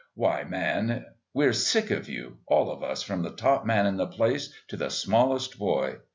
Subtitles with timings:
[0.15, 4.07] Why, man, we're sick of you, all of us from the top man in the
[4.07, 5.97] place to the smallest boy.